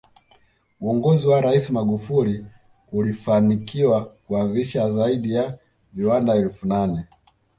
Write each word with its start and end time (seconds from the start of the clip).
Uongozi 0.81 1.27
wa 1.27 1.41
rais 1.41 1.69
Magufuli 1.69 2.45
ulifanikiwa 2.91 4.05
kuanzisha 4.05 4.93
zaidi 4.93 5.33
ya 5.33 5.57
viwanda 5.93 6.35
elfu 6.35 6.67
nane 6.67 7.03